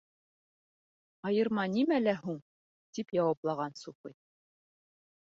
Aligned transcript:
—Айырма 1.31 1.65
нимәлә 1.73 2.15
һуң?— 2.21 2.39
тип 2.99 3.13
яуаплаған 3.17 3.77
суфый. 3.83 4.15